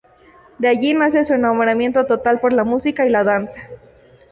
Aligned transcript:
De 0.57 0.67
allí 0.67 0.95
nace 0.95 1.23
su 1.23 1.35
enamoramiento 1.35 2.07
total 2.07 2.39
por 2.39 2.53
la 2.53 2.63
música 2.63 3.05
y 3.05 3.11
la 3.11 3.23
danza. 3.23 3.61